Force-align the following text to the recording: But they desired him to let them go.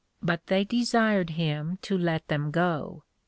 But 0.23 0.47
they 0.47 0.63
desired 0.63 1.29
him 1.29 1.77
to 1.83 1.95
let 1.95 2.27
them 2.27 2.49
go. 2.49 3.03